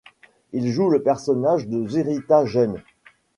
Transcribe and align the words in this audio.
Il 0.51 0.71
joue 0.71 0.89
le 0.89 1.03
personnage 1.03 1.67
de 1.67 1.87
Zurita 1.87 2.43
jeune. 2.45 2.81